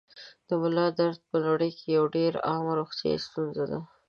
[0.47, 3.79] د ملا درد په نړۍ کې یوه ډېره عامه روغتیايي ستونزه ده.